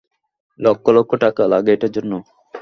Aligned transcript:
লক্ষ 0.59 0.85
লক্ষ 0.95 1.11
টাকা 1.23 1.43
লাগে 1.53 1.71
এটার 1.75 1.91
জন্য। 1.95 2.11